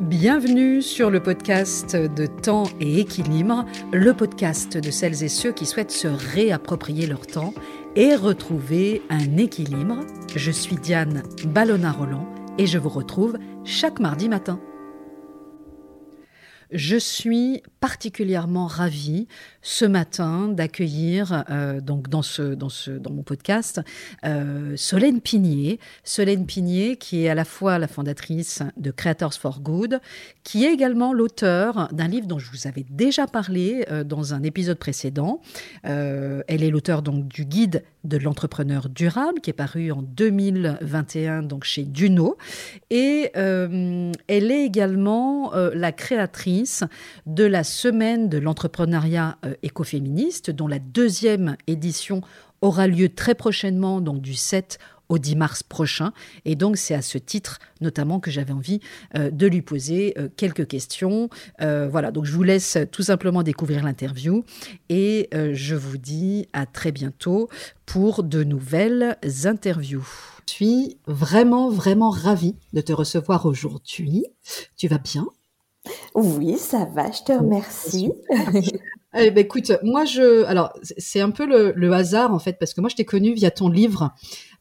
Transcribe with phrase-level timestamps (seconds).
[0.00, 5.66] Bienvenue sur le podcast de Temps et Équilibre, le podcast de celles et ceux qui
[5.66, 7.52] souhaitent se réapproprier leur temps
[7.94, 10.00] et retrouver un équilibre.
[10.34, 12.26] Je suis Diane Ballona-Roland
[12.58, 14.60] et je vous retrouve chaque mardi matin.
[16.70, 19.26] Je suis particulièrement ravie
[19.60, 23.80] ce matin d'accueillir euh, donc dans ce dans ce dans mon podcast
[24.24, 29.60] euh, Solène Pigné, Solène Pigné qui est à la fois la fondatrice de Creators for
[29.60, 29.98] Good,
[30.44, 34.44] qui est également l'auteur d'un livre dont je vous avais déjà parlé euh, dans un
[34.44, 35.40] épisode précédent.
[35.82, 41.64] elle est l'auteur donc du guide de l'entrepreneur durable qui est paru en 2021 donc
[41.64, 42.36] chez Duno
[42.90, 46.84] et elle est également la créatrice
[47.26, 52.20] de la semaine de l'entrepreneuriat euh, écoféministe, dont la deuxième édition
[52.60, 56.12] aura lieu très prochainement, donc du 7 au 10 mars prochain.
[56.44, 58.80] Et donc, c'est à ce titre, notamment, que j'avais envie
[59.16, 61.28] euh, de lui poser euh, quelques questions.
[61.58, 64.44] voilà, donc je vous laisse tout simplement découvrir l'interview
[64.88, 67.48] et je vous dis à très bientôt
[67.86, 70.06] pour de nouvelles interviews.
[70.46, 74.26] Je suis vraiment, vraiment ravie de te recevoir aujourd'hui.
[74.76, 75.26] Tu vas bien?
[76.14, 78.12] Oui, ça va, je te remercie.
[79.14, 79.72] Eh ben, écoute,
[80.96, 83.68] c'est un peu le, hasard en fait parce que moi je t'ai connu via ton
[83.68, 84.14] livre,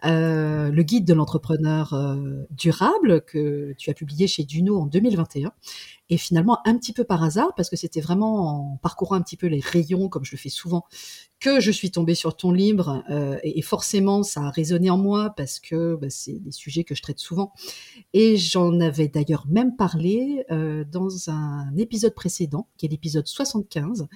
[0.03, 5.53] euh, le guide de l'entrepreneur euh, durable que tu as publié chez Duno en 2021,
[6.09, 9.37] et finalement un petit peu par hasard parce que c'était vraiment en parcourant un petit
[9.37, 10.83] peu les rayons comme je le fais souvent
[11.41, 15.33] que je suis tombée sur ton livre euh, et, forcément ça a résonné en moi
[15.35, 17.51] parce que bah, c'est des sujets que je traite souvent
[18.13, 24.07] et j'en avais d'ailleurs même parlé dans un épisode précédent qui est l'épisode 75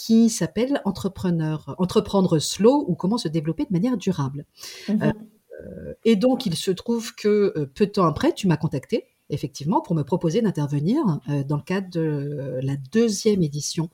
[0.00, 4.46] qui s'appelle Entrepreneur, Entreprendre slow ou comment se développer de manière durable.
[4.88, 5.12] Mhm.
[5.60, 9.04] Euh, et donc, il se trouve que euh, peu de temps après, tu m'as contacté,
[9.28, 13.90] effectivement, pour me proposer d'intervenir euh, dans le cadre de la deuxième édition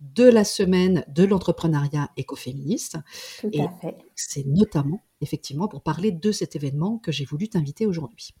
[0.00, 2.96] de la semaine de l'entrepreneuriat écoféministe.
[3.40, 3.62] Tout et
[4.14, 8.34] c'est notamment, effectivement, pour parler de cet événement que j'ai voulu t'inviter aujourd'hui.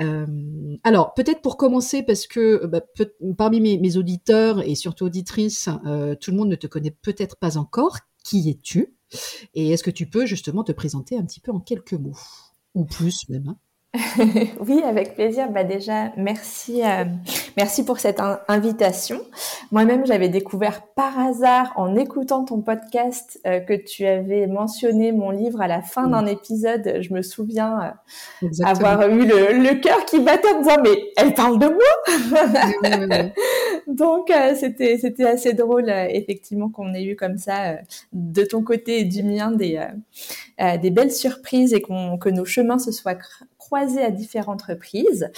[0.00, 2.82] Euh, alors, peut-être pour commencer, parce que euh, bah,
[3.36, 7.56] parmi mes, auditeurs et surtout auditrices, euh, tout le monde ne te connaît peut-être pas
[7.56, 7.98] encore.
[8.24, 8.96] Qui es-tu?
[9.54, 12.18] Et est-ce que tu peux justement te présenter un petit peu en quelques mots?
[12.74, 13.58] Ou plus même hein
[14.66, 15.50] oui, avec plaisir.
[15.50, 17.04] Bah déjà, merci, euh,
[17.56, 19.20] merci pour cette invitation.
[19.72, 25.30] Moi-même, j'avais découvert par hasard en écoutant ton podcast euh, que tu avais mentionné mon
[25.30, 26.98] livre à la fin d'un épisode.
[27.00, 27.96] Je me souviens
[28.42, 33.32] euh, avoir eu le, cœur qui battait en disant mais elle parle de moi.
[33.86, 37.76] Donc c'était c'était assez drôle effectivement qu'on ait eu comme ça
[38.12, 39.86] de ton côté et du mien des
[40.58, 43.16] des belles surprises et qu'on que nos chemins se soient
[43.66, 45.28] croisée à différentes reprises.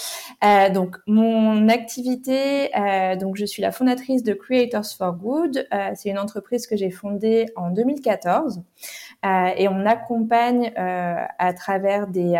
[0.44, 5.66] Euh, donc mon activité, euh, donc je suis la fondatrice de Creators for Good.
[5.72, 8.62] Euh, c'est une entreprise que j'ai fondée en 2014
[9.56, 12.37] et on accompagne à travers des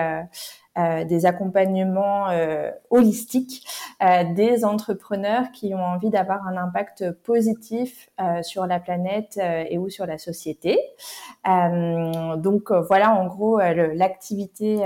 [1.09, 2.29] des accompagnements
[2.91, 3.67] holistiques
[4.35, 8.09] des entrepreneurs qui ont envie d'avoir un impact positif
[8.43, 10.79] sur la planète et ou sur la société.
[11.45, 14.85] donc voilà en gros l'activité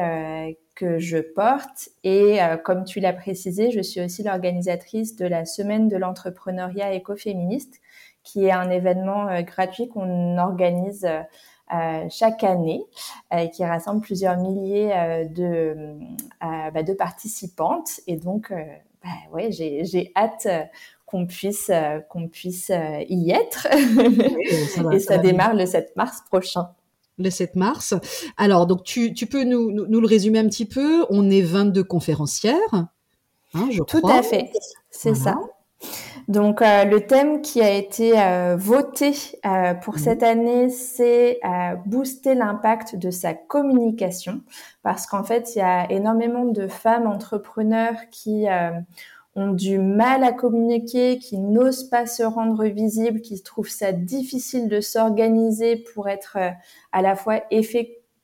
[0.75, 1.91] que je porte.
[2.05, 6.93] Et euh, comme tu l'as précisé, je suis aussi l'organisatrice de la Semaine de l'entrepreneuriat
[6.93, 7.81] écoféministe,
[8.23, 11.23] qui est un événement euh, gratuit qu'on organise euh,
[12.11, 12.85] chaque année,
[13.53, 15.99] qui rassemble plusieurs milliers de,
[16.41, 18.01] bah, de participantes.
[18.07, 18.53] Et donc,
[19.03, 20.49] bah, ouais, j'ai hâte
[21.07, 21.71] qu'on puisse,
[22.09, 22.71] qu'on puisse
[23.09, 23.69] y être.
[24.93, 26.69] et ça démarre le 7 mars prochain
[27.19, 27.95] le 7 mars.
[28.37, 33.69] Alors, donc, tu, peux nous, le résumer un petit peu On est 22 conférencières, hein,
[33.71, 34.51] je Tout à fait,
[34.91, 35.37] c'est ça.
[36.29, 39.13] Donc, euh, le thème qui a été euh, voté
[39.45, 40.01] euh, pour mhm.
[40.01, 41.41] cette année, c'est
[41.87, 44.43] booster l'impact de sa communication,
[44.83, 48.47] parce qu'en fait, il y a énormément de femmes entrepreneurs qui
[49.35, 54.69] ont du mal à communiquer, qui n'osent pas se rendre visibles, qui trouvent ça difficile
[54.69, 56.37] de s'organiser pour être
[56.93, 57.41] à la fois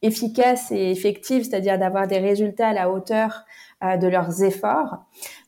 [0.02, 3.44] efficace et effective, c'est-à-dire d'avoir des résultats à la hauteur
[3.82, 4.98] de leurs efforts,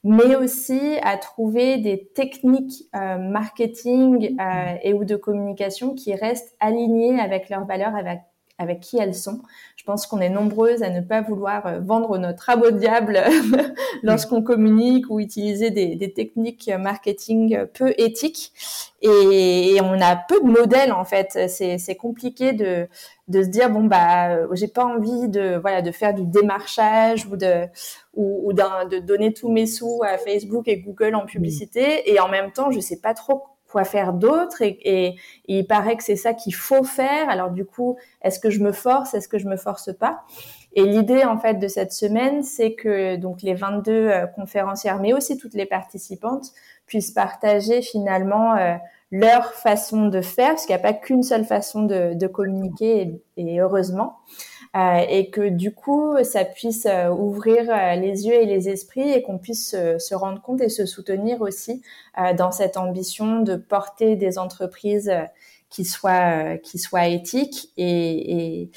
[0.05, 4.37] mais aussi à trouver des techniques euh, marketing
[4.83, 8.21] et ou de communication qui restent alignées avec leurs valeurs, avec,
[8.61, 9.41] avec qui elles sont.
[9.77, 13.19] Je pense qu'on est nombreuses à ne pas vouloir euh, vendre notre au diable
[14.03, 18.53] lorsqu'on communique ou utiliser des, techniques marketing peu éthiques.
[19.01, 21.39] Et, on a peu de modèles en fait.
[21.49, 22.89] C'est compliqué de,
[23.33, 27.65] se dire bon bah j'ai pas envie de voilà de faire du démarchage ou de
[28.15, 32.53] ou de donner tous mes sous à Facebook et Google en publicité et en même
[32.53, 33.45] temps je sais pas trop
[33.85, 37.29] faire d'autre et, il paraît que c'est ça qu'il faut faire.
[37.29, 40.23] Alors du coup, est-ce que je me force, est-ce que je me force pas?
[40.73, 45.13] Et l'idée en fait de cette semaine, c'est que donc les 22 euh, conférencières, mais
[45.13, 46.53] aussi toutes les participantes,
[46.87, 48.75] puissent partager finalement euh,
[49.11, 53.61] leur façon de faire, parce qu'il n'y a pas qu'une seule façon de, communiquer, et
[53.61, 54.19] heureusement.
[54.77, 59.11] Euh, et que du coup, ça puisse euh, ouvrir euh, les yeux et les esprits
[59.11, 61.83] et qu'on puisse se rendre compte et se soutenir aussi
[62.37, 65.13] dans cette ambition de porter des entreprises
[65.71, 68.71] qui soient qui soient éthiques et, et,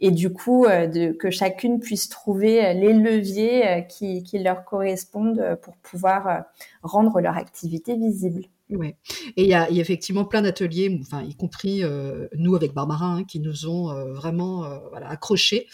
[0.00, 5.76] et du coup de, que chacune puisse trouver les leviers qui, qui leur correspondent pour
[5.78, 6.44] pouvoir
[6.82, 8.44] rendre leur activité visible.
[8.70, 8.96] Ouais.
[9.36, 13.24] Et il y a, effectivement plein d'ateliers, enfin, y compris euh, nous avec Barbara, hein,
[13.24, 15.66] qui nous ont euh, vraiment euh, voilà, accrochés.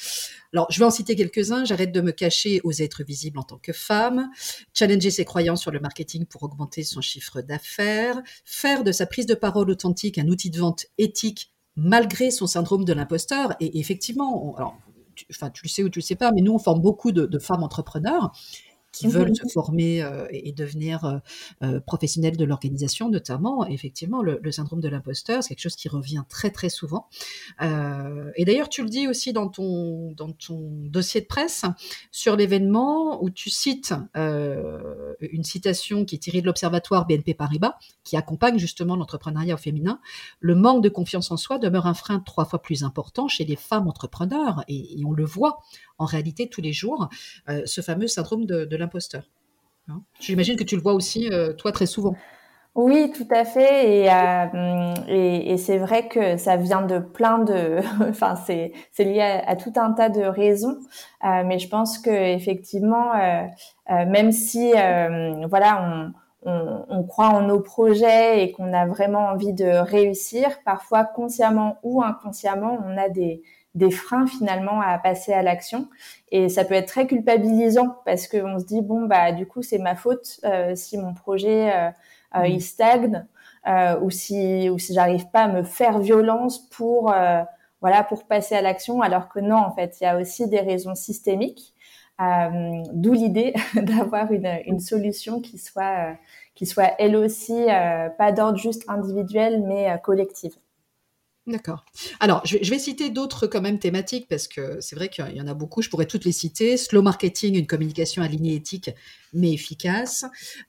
[0.54, 1.64] Alors, je vais en citer quelques-uns.
[1.66, 4.30] J'arrête de me cacher aux êtres visibles en tant que femme.
[4.72, 8.20] Challenger ses croyances sur le marketing pour augmenter son chiffre d'affaires.
[8.44, 12.86] Faire de sa prise de parole authentique un outil de vente éthique malgré son syndrome
[12.86, 13.54] de l'imposteur.
[13.60, 14.78] Et, effectivement, alors,
[15.14, 17.26] tu, tu le sais ou tu le sais pas, mais nous, on forme beaucoup de,
[17.26, 18.32] de femmes entrepreneurs
[18.96, 21.18] qui veulent se former euh, et, devenir euh,
[21.62, 26.22] euh, professionnels de l'organisation, notamment, effectivement, le, syndrome de l'imposteur, c'est quelque chose qui revient
[26.28, 27.08] très très souvent.
[27.60, 31.64] et d'ailleurs, tu le dis aussi dans ton, dans ton dossier de presse
[32.10, 38.16] sur l'événement où tu cites une citation qui est tirée de l'Observatoire BNP Paribas, qui
[38.16, 40.00] accompagne justement l'entrepreneuriat au féminin.
[40.40, 43.56] Le manque de confiance en soi demeure un frein trois fois plus important chez les
[43.56, 45.58] femmes entrepreneurs, et, et on le voit
[45.98, 47.08] en réalité tous les jours,
[47.64, 49.24] ce fameux syndrome de, l'imposteur.
[49.88, 50.02] Hein.
[50.20, 52.16] J'imagine que tu le vois aussi, euh, toi, très souvent.
[52.74, 54.02] Oui, tout à fait.
[54.02, 59.56] Et, euh, et, c'est vrai que ça vient de plein de, enfin c'est lié à,
[59.56, 60.76] tout un tas de raisons.
[61.24, 63.44] Euh, mais je pense que effectivement, euh,
[63.90, 66.12] euh même si euh, voilà,
[66.44, 72.02] on, croit en nos projets et qu'on a vraiment envie de réussir, parfois consciemment ou
[72.02, 73.42] inconsciemment, on a des
[73.76, 75.88] des freins finalement à passer à l'action
[76.32, 79.78] et ça peut être très culpabilisant parce qu'on se dit bon bah du coup c'est
[79.78, 81.90] ma faute euh, si mon projet euh,
[82.36, 82.46] euh mmh.
[82.46, 83.26] il stagne
[83.68, 87.42] euh, ou si ou si j'arrive pas à me faire violence pour euh,
[87.82, 90.60] voilà pour passer à l'action alors que non en fait il y a aussi des
[90.60, 91.74] raisons systémiques
[92.18, 96.16] d'où l'idée d'avoir une, une solution qui soit
[96.54, 97.66] qui soit elle aussi
[98.16, 100.56] pas d'ordre juste individuel mais collective.
[101.46, 101.84] D'accord.
[102.18, 105.46] Alors, je vais, citer d'autres quand même thématiques parce que c'est vrai qu'il y en
[105.46, 105.80] a beaucoup.
[105.80, 106.76] Je pourrais toutes les citer.
[106.76, 108.90] Slow marketing, une communication alignée éthique
[109.32, 110.24] mais efficace.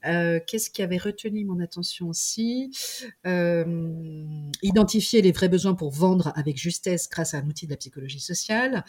[0.05, 2.71] Euh, qu'est-ce qui avait retenu mon attention aussi?
[3.25, 4.23] Euh,
[4.61, 8.19] Identifier les vrais besoins pour vendre avec justesse grâce à un outil de la psychologie
[8.19, 8.83] sociale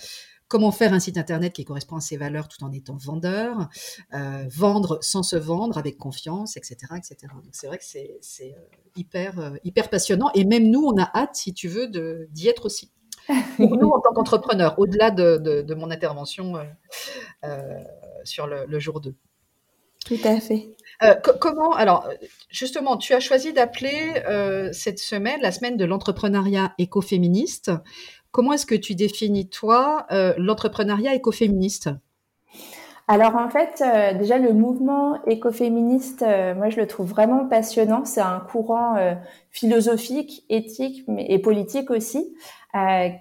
[0.48, 3.68] comment faire un site internet qui correspond à ses valeurs tout en étant vendeur,
[4.14, 7.16] euh, vendre sans se vendre avec confiance, etc., etc.
[7.34, 11.10] Donc c'est vrai que c'est euh, hyper euh, hyper passionnant et même nous on a
[11.14, 11.86] hâte, si tu veux,
[12.30, 12.90] d'y être aussi.
[13.56, 16.54] Pour nous en tant qu'entrepreneurs, au-delà de, de, mon intervention
[18.24, 19.14] sur le, le, jour 2.
[20.06, 20.74] Tout à fait.
[21.38, 22.08] comment alors
[22.48, 24.14] justement tu as choisi d'appeler
[24.72, 27.70] cette semaine la semaine de l'entrepreneuriat écoféministe.
[28.38, 31.90] Comment est-ce que tu définis, toi, euh, l'entrepreneuriat écoféministe?
[33.08, 38.04] Alors en fait, euh, déjà le mouvement écoféministe, euh, moi je le trouve vraiment passionnant.
[38.04, 38.94] C'est un courant
[39.50, 42.32] philosophique, éthique mais, et politique aussi,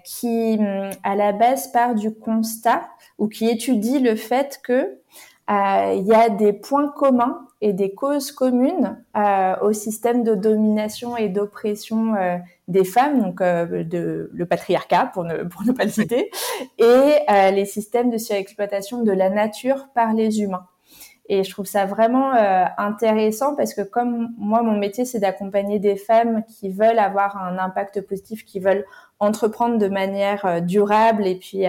[0.04, 0.60] qui
[1.02, 5.00] à la base part du constat ou qui étudie le fait que
[5.48, 9.02] il y a des points communs et des causes communes
[9.62, 12.14] au système de domination et d'oppression
[12.68, 16.30] des femmes, donc euh, de, le patriarcat pour ne, pour ne pas le citer,
[16.78, 16.84] et
[17.30, 20.66] euh, les systèmes de surexploitation de la nature par les humains.
[21.30, 25.78] Et je trouve ça vraiment euh, intéressant parce que comme moi, mon métier, c'est d'accompagner
[25.78, 28.86] des femmes qui veulent avoir un impact positif, qui veulent
[29.18, 31.64] entreprendre de manière durable et puis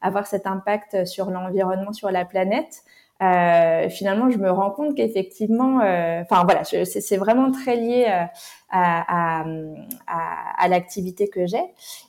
[0.00, 2.84] avoir cet impact sur l'environnement, sur la planète.
[3.22, 8.24] Euh, finalement, je me rends compte qu'effectivement, euh, enfin voilà, c'est vraiment très lié euh,
[8.70, 9.44] à, à,
[10.06, 11.62] à, à l'activité que j'ai.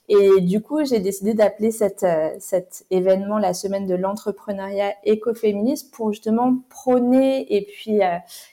[0.08, 2.06] Et du coup, j'ai décidé d'appeler cet,
[2.40, 8.00] cet événement la semaine de l'entrepreneuriat écoféministe pour justement prôner et puis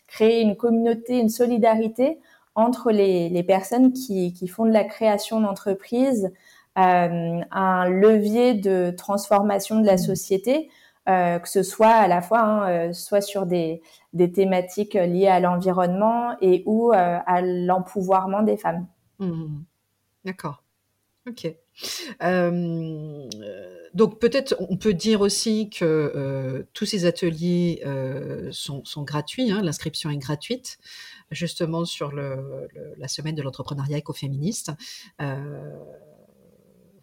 [0.08, 2.18] créer une communauté, une solidarité
[2.56, 6.32] entre les, les personnes qui, qui font de la création d'entreprises
[6.80, 9.98] un levier de transformation de la mmh.
[11.08, 11.42] Société.
[11.42, 13.82] que ce soit à la fois hein, soit sur des,
[14.34, 18.86] thématiques liées à l'environnement et ou à l'empouvoirment des femmes.
[19.18, 19.62] Mmh.
[20.24, 20.62] D'accord.
[21.28, 21.54] Ok.
[22.22, 23.28] Euh,
[23.94, 29.62] donc peut-être on peut dire aussi que euh, tous ces ateliers euh, sont, gratuits, hein,
[29.62, 30.78] l'inscription est gratuite,
[31.30, 34.72] justement sur la semaine de l'entrepreneuriat écoféministe.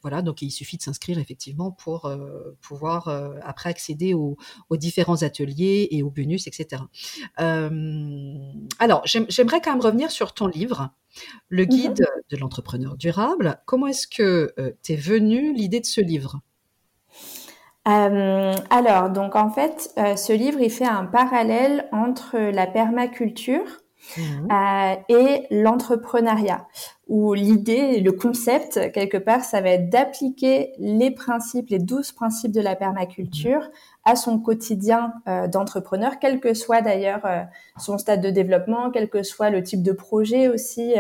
[0.05, 4.37] Voilà, donc il suffit de s'inscrire effectivement pour euh, pouvoir euh, après accéder aux,
[4.69, 6.83] différents ateliers et aux bonus, etc.
[7.39, 8.37] Euh,
[8.77, 10.91] alors, j'aimerais quand même revenir sur ton livre,
[11.49, 13.59] Le mmh guide de l'entrepreneur durable.
[13.65, 16.39] Comment est-ce que t'es venue l'idée de ce livre?
[17.85, 23.65] Alors, donc en fait, ce livre, il fait un parallèle entre la permaculture
[24.17, 24.51] Mmh.
[24.51, 26.67] Euh, et l'entrepreneuriat,
[27.07, 32.51] où l'idée, le concept, quelque part, ça va être d'appliquer les principes, les douze principes
[32.51, 33.69] de la permaculture
[34.05, 37.43] à son quotidien euh, d'entrepreneur, quel que soit d'ailleurs euh,
[37.77, 40.93] son stade de développement, quel que soit le type de projet aussi,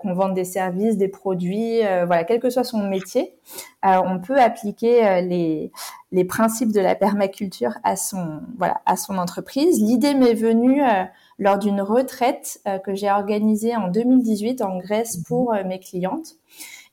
[0.00, 3.34] qu'on vende des services, des produits, voilà, quel que soit son métier,
[3.82, 5.70] on peut appliquer les,
[6.10, 9.80] les principes de la permaculture à son, voilà, à son entreprise.
[9.82, 10.82] L'idée m'est venue
[11.38, 15.24] lors d'une retraite euh, que j'ai organisée en 2018 en Grèce mhm.
[15.24, 16.34] pour euh, mes clientes.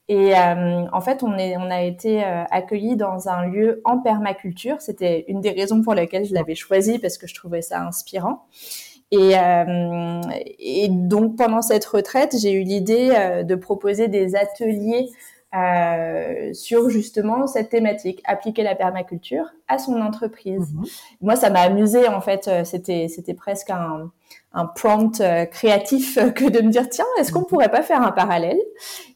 [0.07, 4.79] Et euh, en fait, on, est, on a été accueillis dans un lieu en permaculture.
[4.79, 8.45] C'était une des raisons pour lesquelles je l'avais choisi parce que je trouvais ça inspirant.
[9.09, 9.31] Et,
[10.59, 15.09] et donc pendant cette retraite, j'ai eu l'idée de proposer des ateliers
[15.55, 20.71] euh, sur justement cette thématique, appliquer la permaculture à son entreprise.
[20.71, 20.85] Mhm.
[21.21, 22.47] Moi, ça m'a amusé en fait.
[22.63, 24.11] C'était c'était presque un
[24.55, 27.47] un prompt euh, créatif que de me dire tiens est-ce qu'on mhm.
[27.47, 28.57] pourrait pas faire un parallèle?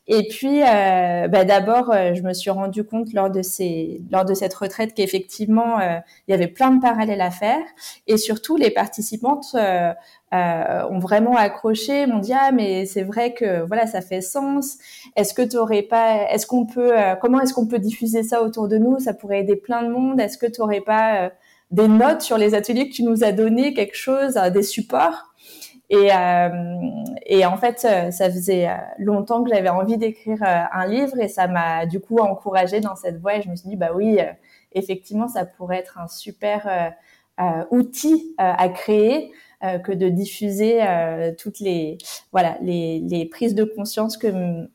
[0.05, 4.25] Et puis euh, bah, d'abord euh, je me suis rendu compte lors de ces lors
[4.25, 7.61] de cette retraite qu'effectivement il y avait plein de parallèles à faire.
[8.07, 9.55] Et surtout les participantes
[10.31, 14.77] ont vraiment accroché m'ont dit ah mais c'est vrai que voilà ça fait sens.
[15.15, 16.91] Est-ce que tu aurais pas est-ce qu'on peut
[17.21, 18.99] comment est-ce qu'on peut diffuser ça autour de nous?
[18.99, 20.19] Ça pourrait aider plein de monde.
[20.19, 21.31] Est-ce que tu aurais pas
[21.71, 25.29] des notes sur les ateliers que tu nous as donné quelque chose des supports
[25.89, 26.49] et, euh,
[27.25, 31.27] et en fait, euh, ça faisait euh, longtemps que j'avais envie d'écrire un livre et
[31.27, 33.35] ça m'a du coup encouragée dans cette voie.
[33.37, 34.19] Et je me suis dit, bah oui,
[34.73, 36.93] effectivement, ça pourrait être un super
[37.71, 40.81] outil à créer que de diffuser
[41.37, 41.97] toutes les
[42.31, 44.67] voilà les, les, prises de conscience que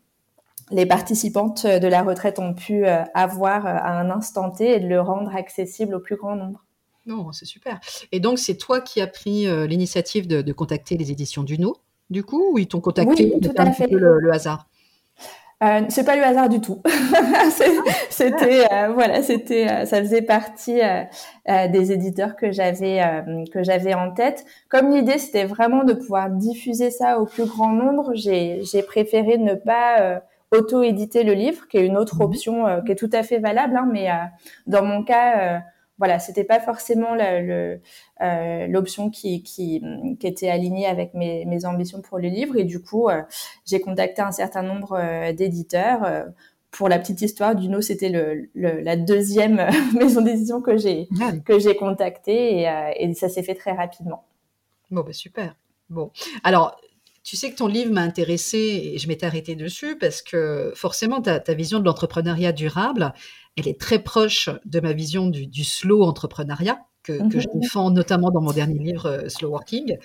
[0.71, 5.01] les participantes de la retraite ont pu avoir à un instant T et de le
[5.01, 6.64] rendre accessible au plus grand nombre.
[7.07, 7.81] Non, c'est super.
[8.13, 11.77] Et donc, c'est toi qui as pris euh, l'initiative de, contacter les éditions Duno,
[12.11, 13.89] du coup, ou ils t'ont contacté oui, tout à fait.
[13.91, 14.67] le, hasard?
[15.63, 16.83] Euh, c'est pas le hasard du tout.
[18.11, 20.81] c'était euh, voilà, c'était euh, ça faisait partie
[21.47, 23.01] des éditeurs que j'avais
[23.53, 24.45] que j'avais en tête.
[24.69, 29.55] Comme l'idée c'était vraiment de pouvoir diffuser ça au plus grand nombre, j'ai préféré ne
[29.55, 33.39] pas auto-éditer le livre, qui est une autre mmh option qui est tout à fait
[33.39, 34.09] valable, hein, mais
[34.67, 35.63] dans mon cas
[35.99, 39.81] voilà, c'était pas forcément euh, l'option qui, qui,
[40.19, 42.57] qui, était alignée avec mes, mes, ambitions pour le livre.
[42.57, 43.23] Et du coup, euh,
[43.65, 46.27] j'ai contacté un certain nombre euh, d'éditeurs.
[46.73, 51.09] pour la petite histoire, Duno, c'était le, la deuxième maison d'édition que j'ai
[51.45, 54.25] que j'ai contactée et, et ça s'est fait très rapidement.
[54.91, 55.55] Bon, bah super.
[55.91, 56.11] Bon,
[56.43, 56.77] alors
[57.25, 61.23] tu sais que ton livre m'a intéressé et je m'étais arrêtée dessus parce que forcément,
[61.23, 63.15] ta, ta vision de l'entrepreneuriat durable,
[63.57, 67.61] elle est très proche de ma vision du, slow entrepreneuriat que, je mhm.
[67.61, 69.99] défends notamment dans mon dernier livre euh, Slow Working.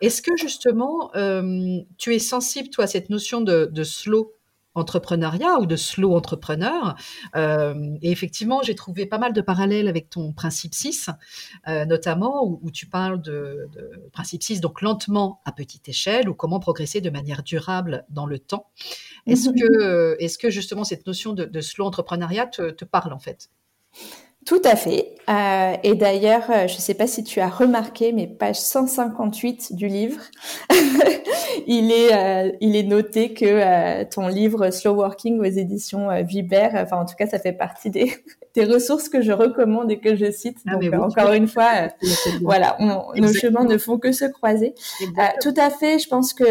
[0.00, 4.32] Est-ce que justement, euh, tu es sensible, toi, à cette notion de, de slow
[4.74, 6.96] entrepreneuriat ou de slow entrepreneur.
[7.36, 11.10] Euh, et effectivement, j'ai trouvé pas mal de parallèles avec ton principe 6,
[11.68, 13.68] euh, notamment où, tu parles de,
[14.12, 18.38] principe 6, donc lentement à petite échelle ou comment progresser de manière durable dans le
[18.38, 18.66] temps.
[19.26, 19.54] Est-ce mhm.
[19.54, 23.50] que, est que justement cette notion de, slow entrepreneuriat te parle en fait?
[24.46, 25.14] Tout à fait.
[25.28, 29.74] Euh, et d'ailleurs, euh, je ne sais pas si tu as remarqué, mais page 158
[29.74, 30.20] du livre,
[31.66, 36.22] il est euh, il est noté que euh, ton livre Slow Working aux éditions euh,
[36.22, 38.12] Viber, enfin en tout cas, ça fait partie des,
[38.54, 40.58] des ressources que je recommande et que je cite.
[40.66, 41.88] Ah, Donc encore une fois,
[42.42, 44.74] voilà, nos chemins ne font que se croiser.
[45.40, 45.98] tout à fait.
[45.98, 46.44] Je pense que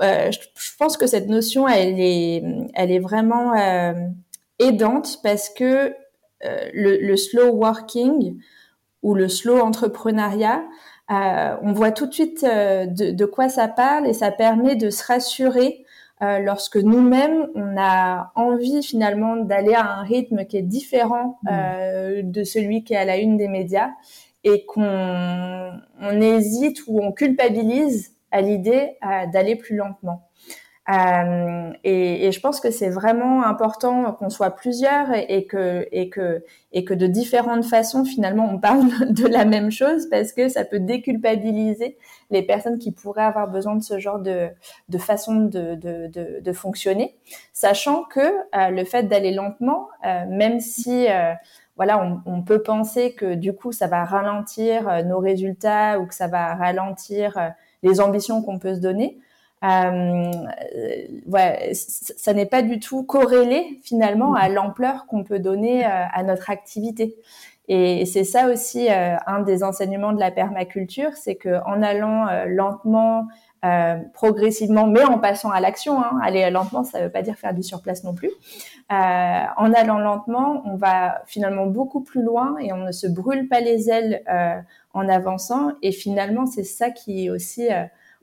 [0.00, 0.38] je,
[0.78, 2.42] pense que cette notion, elle est
[2.74, 3.54] elle est vraiment
[4.58, 5.92] aidante parce que
[6.44, 8.38] euh, le, slow working
[9.02, 10.64] ou le slow entrepreneuriat,
[11.10, 14.90] euh, on voit tout de suite euh, de, quoi ça parle et ça permet de
[14.90, 15.84] se rassurer
[16.40, 22.30] lorsque nous-mêmes on a envie finalement d'aller à un rythme qui est différent mmh.
[22.30, 23.90] de celui qui est à la une des médias
[24.42, 28.96] et qu'on on hésite ou on culpabilise à l'idée
[29.34, 30.23] d'aller plus lentement.
[30.90, 36.10] Euh, et, et, je pense que c'est vraiment important qu'on soit plusieurs et, que et
[36.10, 40.50] que et que de différentes façons finalement on parle de la même chose parce que
[40.50, 41.96] ça peut déculpabiliser
[42.30, 44.48] les personnes qui pourraient avoir besoin de ce genre de
[44.90, 47.16] de façon de de, de, de fonctionner,
[47.54, 51.32] sachant que euh, le fait d'aller lentement, euh, même si euh,
[51.76, 56.14] voilà, on, on, peut penser que du coup ça va ralentir nos résultats ou que
[56.14, 59.18] ça va ralentir les ambitions qu'on peut se donner
[59.64, 60.30] euh,
[61.26, 66.22] ouais, ça n'est pas du tout corrélé finalement à l'ampleur qu'on peut donner euh, à
[66.22, 67.16] notre activité.
[67.68, 72.26] Et c'est ça aussi euh, un des enseignements de la permaculture, c'est que en allant
[72.46, 73.26] lentement,
[74.12, 77.54] progressivement, mais en passant à l'action, hein, aller lentement, ça ne veut pas dire faire
[77.54, 78.30] du surplace non plus.
[78.90, 83.60] en allant lentement, on va finalement beaucoup plus loin et on ne se brûle pas
[83.60, 84.22] les ailes
[84.92, 85.70] en avançant.
[85.80, 87.70] Et finalement, c'est ça qui est aussi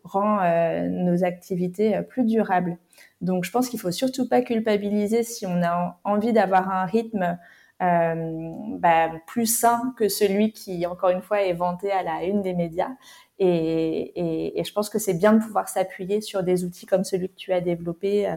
[0.03, 2.77] rend euh, nos activités euh, plus durables.
[3.21, 7.37] Donc, je pense qu'il faut surtout pas culpabiliser si on a envie d'avoir un rythme
[7.81, 12.41] euh, bah, plus sain que celui qui, encore une fois, est vanté à la une
[12.41, 12.91] des médias.
[13.39, 17.03] Et, et, et je pense que c'est bien de pouvoir s'appuyer sur des outils comme
[17.03, 18.35] celui que tu as développé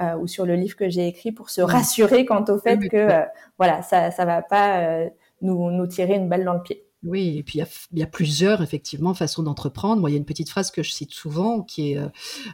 [0.00, 3.22] euh, ou sur le livre que j'ai écrit pour se rassurer quant au fait que
[3.58, 5.10] voilà, ça, ça va pas
[5.42, 6.85] nous, nous tirer une balle dans le pied.
[7.06, 7.60] Oui, et puis
[7.92, 10.00] il y, a, plusieurs, effectivement, façons d'entreprendre.
[10.00, 12.08] Moi, il y a une petite phrase que je cite souvent qui est euh,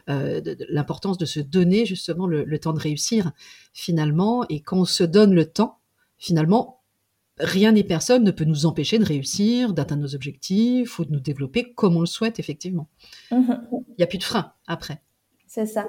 [0.09, 3.31] euh, l'importance de se donner justement le, temps de réussir,
[3.73, 4.45] finalement.
[4.49, 5.79] Et quand on se donne le temps,
[6.19, 6.81] finalement,
[7.39, 11.19] rien ni personne ne peut nous empêcher de réussir, d'atteindre nos objectifs ou de nous
[11.19, 12.87] développer comme on le souhaite, effectivement.
[13.31, 15.01] Mmh il n'y a plus de frein après.
[15.47, 15.87] C'est ça.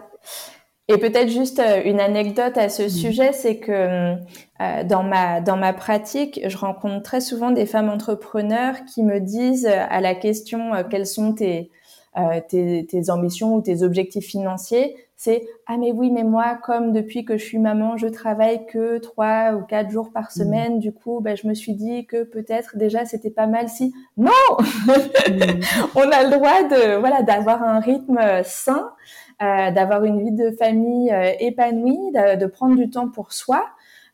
[0.89, 4.17] Et peut-être juste euh, une anecdote à ce sujet, c'est que
[4.61, 9.19] euh, dans ma dans ma pratique, je rencontre très souvent des femmes entrepreneurs qui me
[9.19, 11.71] disent euh, à la question quelles sont tes,
[12.49, 17.25] tes, tes ambitions ou tes objectifs financiers, c'est ah mais oui mais moi comme depuis
[17.25, 20.39] que je suis maman je travaille que trois ou quatre jours par mmh.
[20.39, 23.95] semaine du coup ben, je me suis dit que peut-être déjà c'était pas mal si
[24.17, 24.65] non mmh.
[25.95, 30.51] on a le droit de voilà d'avoir un rythme sain euh, d'avoir une vie de
[30.51, 33.65] famille euh, épanouie, de, prendre du temps pour soi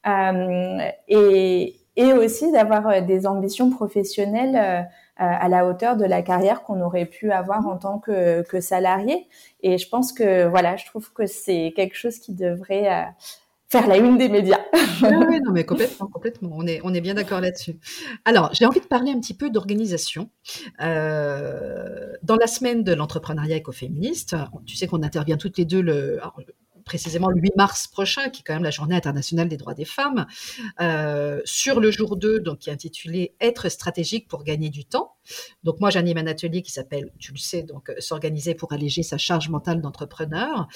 [0.06, 0.78] euh,
[1.08, 7.04] et, et aussi d'avoir des ambitions professionnelles à la hauteur de la carrière qu'on aurait
[7.04, 9.28] pu avoir en tant que, que salarié.
[9.62, 13.12] Et je pense que voilà, je trouve que c'est quelque chose qui devrait
[13.70, 14.60] faire la une des médias.
[15.02, 16.50] oui, non, mais complètement, complètement.
[16.52, 17.78] On est, on est bien d'accord là-dessus.
[18.24, 20.28] Alors, j'ai envie de parler un petit peu d'organisation.
[20.82, 24.34] Euh, dans la semaine de l'entrepreneuriat écoféministe,
[24.66, 25.82] tu sais qu'on intervient toutes les deux
[26.84, 29.84] précisément le 8 mars prochain, qui est quand même la journée internationale des droits des
[29.84, 30.26] femmes,
[30.80, 35.14] euh, sur le jour 2, donc qui est intitulé Être stratégique pour gagner du temps.
[35.62, 39.18] Donc moi, j'anime un atelier qui s'appelle, tu le sais, donc s'organiser pour alléger sa
[39.18, 40.66] charge mentale d'entrepreneur.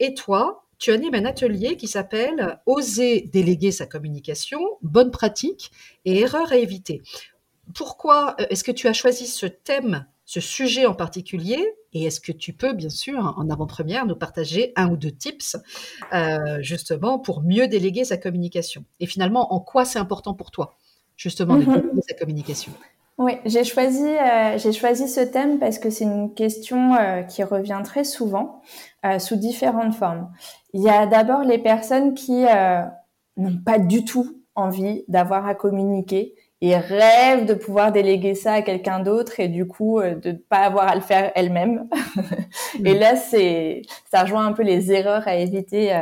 [0.00, 5.70] Et toi, tu animes un atelier qui s'appelle Oser déléguer sa communication, bonne pratique
[6.04, 7.02] et erreurs à éviter.
[7.74, 11.74] Pourquoi euh, est-ce que tu as choisi ce thème, ce sujet en particulier?
[11.92, 15.56] Et est-ce que tu peux, bien sûr, en avant-première, nous partager un ou deux tips,
[16.12, 18.84] euh, justement, pour mieux déléguer sa communication?
[19.00, 20.76] Et finalement, en quoi c'est important pour toi,
[21.16, 21.80] justement, de mhm.
[21.80, 22.72] déléguer sa communication?
[23.18, 27.42] Oui, j'ai choisi, euh, j'ai choisi ce thème parce que c'est une question euh, qui
[27.42, 28.62] revient très souvent
[29.04, 30.30] euh, sous différentes formes.
[30.72, 32.44] Il y a d'abord les personnes qui
[33.36, 38.62] n'ont pas du tout envie d'avoir à communiquer et rêvent de pouvoir déléguer ça à
[38.62, 41.88] quelqu'un d'autre et du coup de ne pas avoir à le faire elles-mêmes.
[42.84, 45.96] et là, c'est ça rejoint un peu les erreurs à éviter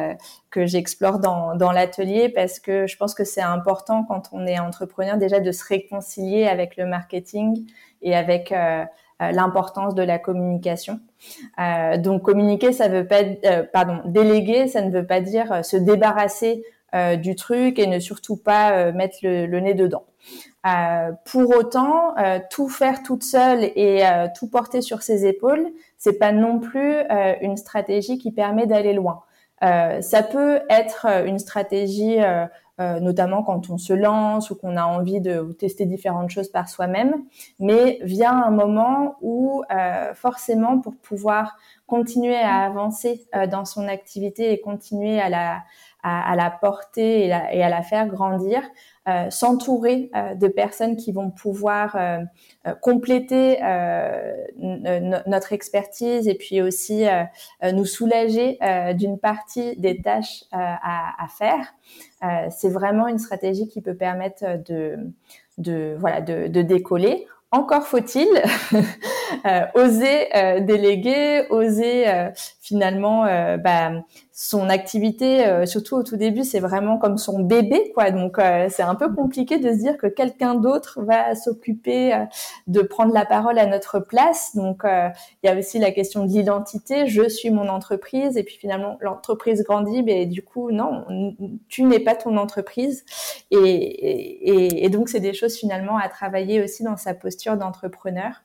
[0.50, 4.58] que j'explore dans, dans l'atelier parce que je pense que c'est important quand on est
[4.58, 7.66] entrepreneur déjà de se réconcilier avec le marketing
[8.00, 8.84] et avec euh,
[9.22, 11.00] euh, l'importance de la communication.
[11.58, 15.78] Euh, donc communiquer, ça veut pas, euh, pardon, déléguer, ça ne veut pas dire se
[15.78, 16.62] débarrasser
[17.20, 20.04] du truc et ne surtout pas mettre le, le, nez dedans.
[21.24, 22.14] Pour autant,
[22.50, 24.02] tout faire toute seule et
[24.36, 26.96] tout porter sur ses épaules, c'est pas non plus
[27.40, 29.22] une stratégie qui permet d'aller loin.
[29.62, 32.18] Euh, ça peut être euh, une stratégie,
[32.80, 36.68] euh, notamment quand on se lance ou qu'on a envie de tester différentes choses par
[36.68, 37.24] soi-même,
[37.58, 39.62] mais vient un moment où
[40.14, 45.62] forcément pour pouvoir continuer à avancer dans son activité et continuer à la
[46.06, 48.62] à, la porter et, à la faire grandir,
[49.30, 51.98] s'entourer de personnes qui vont pouvoir
[52.80, 53.58] compléter
[55.26, 57.04] notre expertise et puis aussi
[57.72, 58.58] nous soulager
[58.94, 61.74] d'une partie des tâches à, à, faire.
[62.50, 64.98] C'est vraiment une stratégie qui peut permettre de,
[65.58, 67.26] de décoller.
[67.52, 68.28] Encore faut-il
[69.46, 73.22] euh, oser euh, déléguer, oser euh, finalement
[73.56, 73.92] bah,
[74.38, 78.10] son activité, surtout au tout début, c'est vraiment comme son bébé, quoi.
[78.10, 78.36] Donc
[78.68, 82.26] c'est un peu compliqué de se dire que quelqu'un d'autre va s'occuper
[82.66, 84.54] de prendre la parole à notre place.
[84.54, 87.06] Donc il y a aussi la question de l'identité.
[87.06, 91.06] Je suis mon entreprise, et puis finalement l'entreprise grandit, mais du coup non,
[91.68, 93.06] tu n'es pas ton entreprise.
[93.50, 98.42] Et, et, et donc c'est des choses finalement à travailler aussi dans sa posture d'entrepreneur.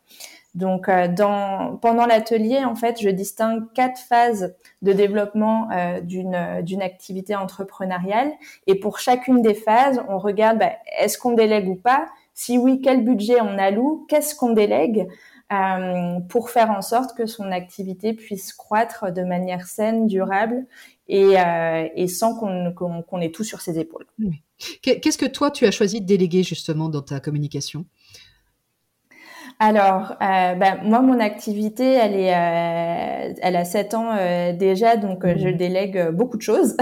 [0.53, 6.61] Donc, euh, dans, pendant l'atelier, en fait, je distingue quatre phases de développement euh, d'une
[6.61, 8.31] d'une activité entrepreneuriale.
[8.67, 12.07] Et pour chacune des phases, on regarde bah, est-ce qu'on délègue ou pas?
[12.33, 14.05] Si oui, quel budget on alloue?
[14.09, 15.07] Qu'est-ce qu'on délègue
[15.53, 20.65] euh, pour faire en sorte que son activité puisse croître de manière saine, durable
[21.07, 24.05] et, euh, et sans qu'on qu'on ait tout sur ses épaules?
[24.81, 27.85] Qu'est-ce que toi tu as choisi de déléguer justement dans ta communication?
[29.63, 34.97] Alors, euh, bah, moi, mon activité, elle est, euh, elle a 7 ans euh, déjà,
[34.97, 35.55] donc je mhm.
[35.55, 36.75] délègue beaucoup de choses.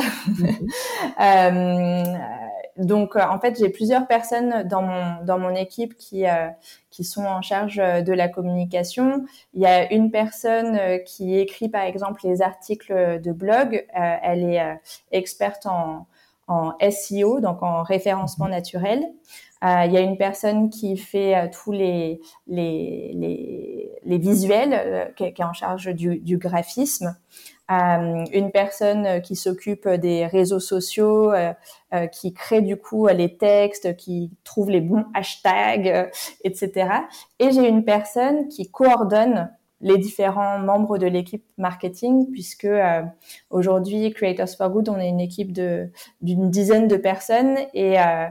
[1.20, 2.06] Mhm.
[2.78, 6.24] donc, en fait, j'ai plusieurs personnes dans mon dans mon équipe qui
[6.90, 9.26] qui sont en charge de la communication.
[9.54, 13.86] Il y a une personne qui écrit, par exemple, les articles de blog.
[13.94, 14.80] elle est
[15.12, 16.06] experte en
[16.50, 18.52] en SEO, donc en référencement mhm.
[18.52, 19.06] naturel.
[19.64, 24.74] Euh, il y a une personne qui fait euh, tous les, les, les, les visuels,
[24.74, 27.18] euh, qui, est en charge du, du graphisme.
[27.70, 31.32] une personne qui s'occupe des réseaux sociaux,
[32.12, 36.10] qui crée du coup les textes, qui trouve les bons hashtags,
[36.44, 36.90] etc.
[37.38, 42.68] Et j'ai une personne qui coordonne les différents membres de l'équipe marketing, puisque
[43.50, 48.26] aujourd'hui, Creators for Good, on est une équipe d'une dizaine de personnes et, euh,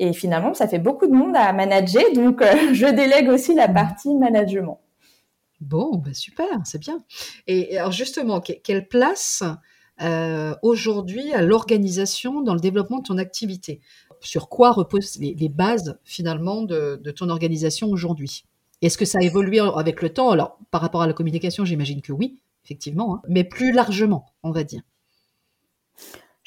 [0.00, 3.68] et finalement, ça fait beaucoup de monde à manager, donc euh, je délègue aussi la
[3.68, 4.80] partie management.
[5.60, 7.04] Bon, bah super, c'est bien.
[7.46, 9.42] Et alors justement, quelle place
[10.00, 13.82] euh, aujourd'hui à l'organisation dans le développement de ton activité?
[14.20, 18.46] Sur quoi reposent les, bases finalement de, ton organisation aujourd'hui?
[18.82, 20.30] Est-ce que ça a évolué avec le temps?
[20.30, 24.50] Alors, par rapport à la communication, j'imagine que oui, effectivement, hein, mais plus largement, on
[24.50, 24.82] va dire.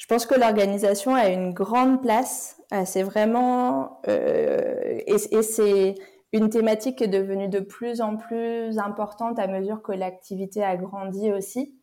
[0.04, 2.60] Je pense que l'organisation a une grande place.
[2.72, 5.94] Euh, c'est vraiment euh, et, c'est
[6.32, 10.76] une thématique qui est devenue de plus en plus importante à mesure que l'activité a
[10.76, 11.74] grandi aussi.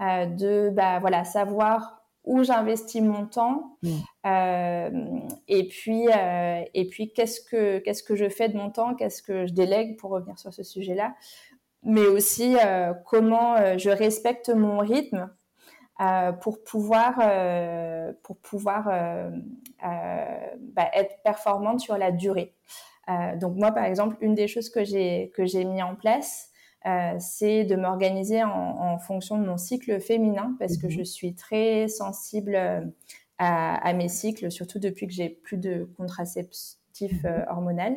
[0.00, 1.97] Euh, de bah voilà savoir
[2.28, 3.88] où j'investis mon temps mmh.
[4.26, 4.90] euh,
[5.48, 8.94] et puis euh, et puis qu'est-ce que qu'est-ce que je fais de mon temps?
[8.94, 11.14] Qu'est-ce que je délègue pour revenir sur ce sujet-là?
[11.82, 15.30] Mais aussi euh, comment je respecte mon rythme
[16.42, 17.14] pour pouvoir,
[18.22, 18.84] pour pouvoir
[19.80, 22.54] bah, être performante sur la durée.
[23.40, 26.52] donc moi, par exemple, une des choses que j'ai que j'ai mis en place,
[27.18, 31.04] c'est de m'organiser en, en, fonction de mon cycle féminin parce que je mhm.
[31.04, 32.56] suis très sensible
[33.38, 37.44] à, à, mes cycles, surtout depuis que j'ai plus de contraceptif mhm.
[37.48, 37.94] hormonal.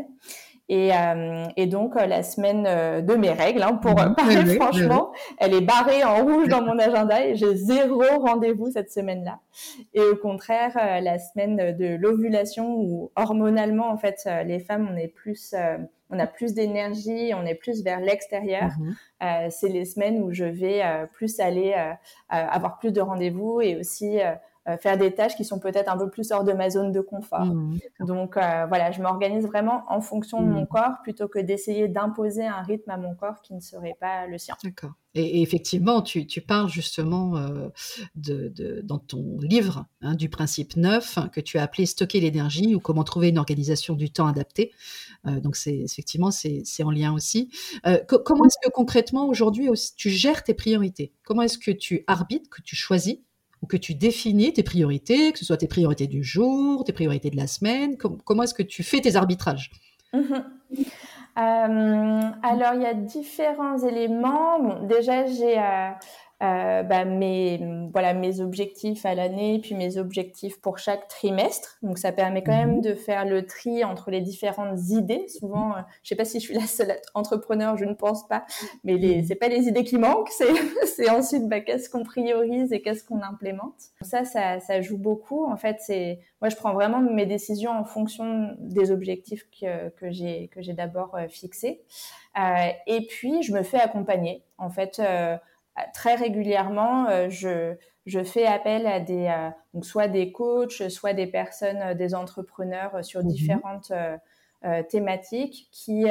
[0.69, 4.15] Et, euh, et, donc euh, la semaine euh, de mes règles, hein, pour mhm.
[4.15, 8.91] parler franchement, elle est barrée en rouge dans mon agenda et j'ai zéro rendez-vous cette
[8.91, 9.39] semaine-là.
[9.93, 15.09] Et au contraire, la semaine de l'ovulation où hormonalement en fait les femmes on est
[15.09, 15.53] plus
[16.09, 18.71] on a plus d'énergie, on est plus vers l'extérieur.
[18.79, 19.49] Mhm.
[19.49, 21.75] c'est les semaines où je vais plus aller
[22.29, 24.19] avoir plus de rendez-vous et aussi
[24.69, 27.01] euh, faire des tâches qui sont peut-être un peu plus hors de ma zone de
[27.01, 27.45] confort.
[27.45, 30.67] Mmh, Donc euh, voilà, je m'organise vraiment en fonction de mon mmh.
[30.67, 34.37] corps plutôt que d'essayer d'imposer un rythme à mon corps qui ne serait pas le
[34.37, 34.55] sien.
[34.63, 34.91] D'accord.
[35.15, 37.69] Et, effectivement, tu, tu, parles justement euh,
[38.15, 42.75] de, de, dans ton livre hein, du principe neuf que tu as appelé stocker l'énergie
[42.75, 44.71] ou comment trouver une organisation du temps adaptée.
[45.25, 47.49] donc c'est effectivement c'est en lien aussi.
[48.07, 51.11] comment est-ce que concrètement aujourd'hui tu gères tes priorités?
[51.25, 53.17] Comment est-ce que tu arbitres, que tu choisis
[53.61, 57.29] ou que tu définis tes priorités, que ce soit tes priorités du jour, tes priorités
[57.29, 59.71] de la semaine Comment est-ce que tu fais tes arbitrages?
[60.13, 60.43] Mhm.
[61.37, 64.59] euh, alors, il y a différents éléments.
[64.59, 65.91] Bon, déjà, j'ai euh,
[66.41, 71.77] euh, bah, mes, voilà, mes objectifs à l'année, puis mes objectifs pour chaque trimestre.
[71.83, 72.81] Donc, ça permet quand même mhm.
[72.81, 75.27] de faire le tri entre les différentes idées.
[75.27, 78.45] Souvent, euh, je sais pas si je suis la seule entrepreneur, je ne pense pas,
[78.83, 79.25] mais les, mhm.
[79.25, 80.45] c'est pas les idées qui manquent, c'est,
[80.85, 83.75] c'est ensuite bah, qu'est-ce qu'on priorise et qu'est-ce qu'on implémente.
[84.01, 85.45] Ça, ça, ça joue beaucoup.
[85.45, 90.09] En fait, c'est, moi, je prends vraiment mes décisions en fonction des objectifs que, que
[90.09, 91.83] j'ai, que j'ai d'abord euh, fixés.
[92.39, 94.43] Euh, et puis, je me fais accompagner.
[94.57, 95.37] En fait, euh,
[95.93, 99.33] très régulièrement, euh, je, je fais appel à des,
[99.73, 103.93] donc soit des coachs, soit des personnes, des entrepreneurs sur mmh différentes
[104.89, 106.05] thématiques qui,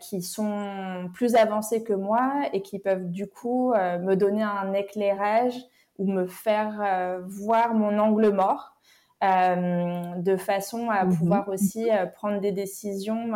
[0.00, 5.56] qui sont plus avancés que moi et qui peuvent du coup me donner un éclairage
[5.98, 8.76] ou me faire voir mon angle mort
[9.22, 13.34] de façon à mmh pouvoir aussi prendre des décisions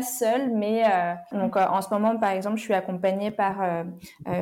[0.00, 3.84] seule, mais euh, donc euh, en ce moment, par exemple, je suis accompagnée par euh,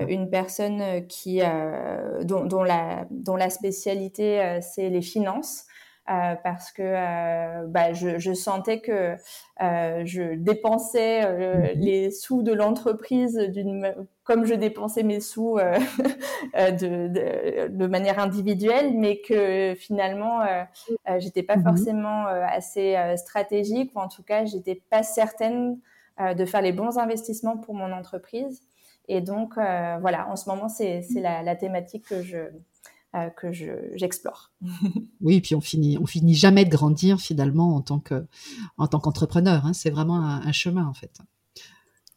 [0.09, 1.41] une personne qui
[2.23, 5.65] dont, dont, la dont la spécialité c'est les finances.
[6.11, 9.15] Euh, parce que euh, bah, je, je, sentais que
[9.63, 11.81] euh, je dépensais mhm.
[11.81, 13.95] les sous de l'entreprise d'une
[14.25, 15.57] comme je dépensais mes sous
[16.55, 20.41] de, de, de, manière individuelle, mais que finalement
[21.19, 21.65] j'étais pas mhm.
[21.65, 25.79] forcément assez stratégique ou en tout cas j'étais pas certaine
[26.19, 28.63] de faire les bons investissements pour mon entreprise.
[29.07, 32.51] Et donc voilà, en ce moment c'est la, la thématique que je euh,
[33.37, 33.53] que
[33.95, 34.53] j'explore.
[35.21, 38.27] oui, puis on finit, on finit jamais de grandir finalement en tant que,
[38.79, 39.67] en tant qu'entrepreneur.
[39.67, 39.73] Hein.
[39.73, 41.19] C'est vraiment un, chemin en fait.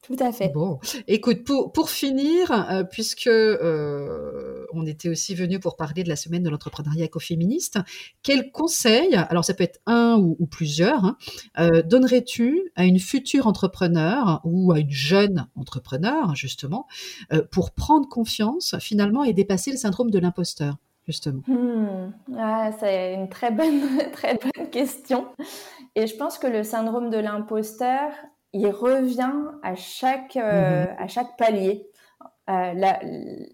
[0.04, 0.50] Tout à fait.
[0.50, 4.33] Bon, écoute, pour, pour finir, euh, puisque euh,
[4.76, 7.80] on était aussi venu pour parler de la semaine de l'entrepreneuriat écoféministe,
[8.22, 11.18] quels conseils, alors ça peut être un ou, plusieurs, hein,
[11.86, 16.88] donnerais-tu à une future entrepreneur ou à une jeune entrepreneur, justement,
[17.52, 21.42] pour prendre confiance finalement et dépasser le syndrome de l'imposteur justement?
[21.48, 22.12] Hmm.
[22.38, 23.82] ah, C'est une très bonne,
[24.14, 25.28] très bonne question.
[25.96, 28.12] Et je pense que le syndrome de l'imposteur,
[28.54, 29.34] il revient
[29.64, 30.96] à chaque, euh, mm-hmm.
[30.98, 31.88] à chaque palier.
[32.50, 33.00] Euh, là,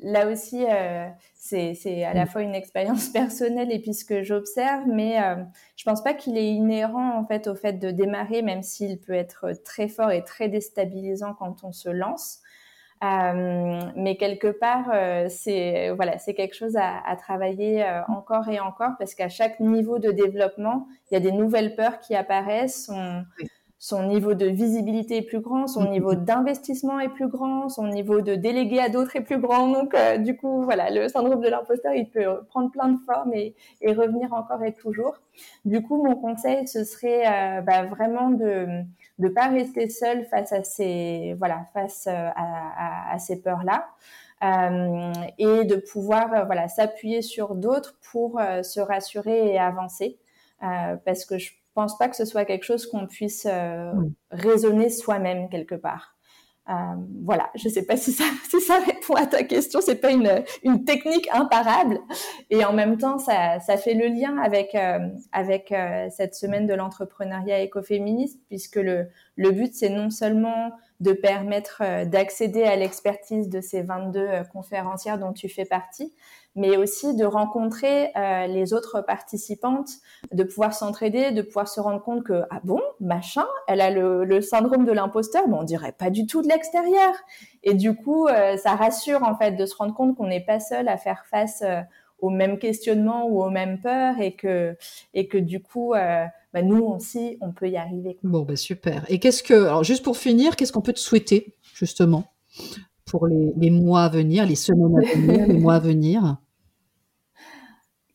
[0.01, 2.27] là aussi, euh, c'est à la mm.
[2.27, 5.35] fois une expérience personnelle et puis ce que j'observe, mais euh,
[5.75, 9.13] je pense pas qu'il est inhérent en fait au fait de démarrer, même s'il peut
[9.13, 12.39] être très fort et très déstabilisant quand on se lance.
[13.01, 14.91] Euh, mais quelque part,
[15.29, 19.99] c'est voilà, c'est quelque chose à, à travailler encore et encore parce qu'à chaque niveau
[19.99, 22.89] de développement, il y a des nouvelles peurs qui apparaissent.
[22.91, 23.23] On,
[23.79, 25.89] son niveau de visibilité est plus grand, son mm-hmm.
[25.89, 29.67] niveau d'investissement est plus grand, son niveau de délégué à d'autres est plus grand.
[29.69, 33.55] Donc, du coup, voilà, le syndrome de l'imposteur, il peut prendre plein de formes et,
[33.81, 35.15] et, revenir encore et toujours.
[35.65, 38.83] Du coup, mon conseil, ce serait bah, vraiment de
[39.19, 43.89] de pas rester seul face à ces voilà face euh, à, à, ces peurs là
[44.43, 50.17] euh, et de pouvoir euh, voilà s'appuyer sur d'autres pour euh, se rassurer et avancer
[51.05, 53.47] parce que je pense pas que ce soit quelque chose qu'on puisse
[54.31, 56.19] raisonner soi-même quelque part.
[56.69, 56.73] Euh,
[57.23, 59.79] voilà, je ne sais pas si ça, si ça répond à ta question.
[59.81, 61.99] C'est pas une, une technique imparable,
[62.51, 64.99] et en même temps, ça, ça fait le lien avec euh,
[65.31, 71.13] avec euh, cette semaine de l'entrepreneuriat écoféministe, puisque le le but c'est non seulement de
[71.13, 76.13] permettre d'accéder à l'expertise de ces 22 conférencières dont tu fais partie,
[76.55, 79.89] mais aussi de rencontrer euh, les autres participantes,
[80.31, 84.25] de pouvoir s'entraider, de pouvoir se rendre compte que ah bon, machin, elle a le,
[84.25, 87.13] le syndrome de l'imposteur, mais on dirait pas du tout de l'extérieur.
[87.63, 90.59] Et du coup, euh, ça rassure en fait de se rendre compte qu'on n'est pas
[90.59, 91.81] seul à faire face euh,
[92.19, 94.75] aux mêmes questionnements ou aux mêmes peurs et que
[95.13, 95.93] et que du coup
[96.53, 98.17] bah, nous aussi on peut y arriver.
[98.23, 99.05] Bon bah super.
[99.09, 102.25] Et qu'est-ce que alors juste pour finir, qu'est-ce qu'on peut te souhaiter justement
[103.05, 106.37] pour les, les, mois à venir, les semaines à venir, les mois à venir?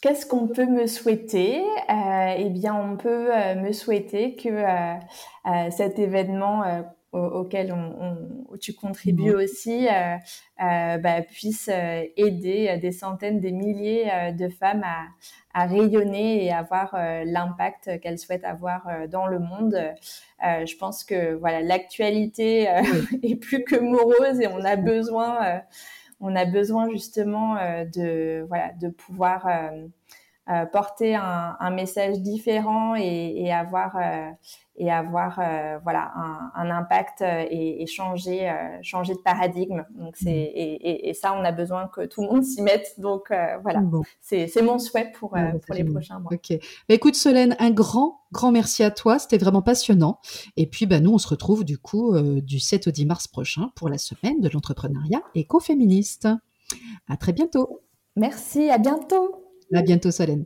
[0.05, 1.63] Qu'est-ce qu'on peut me souhaiter?
[1.89, 6.63] Euh, Eh bien, on peut euh, me souhaiter que euh, cet événement
[7.11, 8.19] auquel on,
[8.61, 9.37] tu contribues mmh.
[9.37, 9.87] aussi
[10.59, 11.71] bah, puisse
[12.17, 15.07] aider des centaines, des milliers de femmes à,
[15.55, 19.95] à, rayonner et avoir l'impact qu'elles souhaitent avoir dans le monde.
[20.43, 22.63] je pense que voilà, l'actualité
[23.23, 25.63] est plus que morose et on a besoin
[26.21, 29.87] on a besoin justement euh, de voilà de pouvoir euh,
[30.51, 34.31] euh, porter un, un, message différent et, et avoir euh,
[34.77, 39.85] et avoir euh, voilà un, un impact et, et changer changer de paradigme.
[39.95, 40.57] Donc c'est mmh.
[40.57, 42.95] et, et, ça on a besoin que tout le monde s'y mette.
[42.99, 43.33] Donc
[43.63, 43.83] voilà.
[44.21, 46.33] C'est c'est mon souhait pour bah, pour les prochains mois.
[46.33, 46.59] Ok.
[46.89, 49.19] Bah, écoute Solène un grand grand merci à toi.
[49.19, 50.19] C'était vraiment passionnant.
[50.57, 53.71] Et puis bah nous on se retrouve du coup du 7 au 10 mars prochain
[53.77, 56.29] pour la semaine de l'entrepreneuriat écoféministe.
[57.09, 57.81] À très bientôt.
[58.17, 59.45] Merci, à bientôt.
[59.73, 60.45] À bientôt Solène.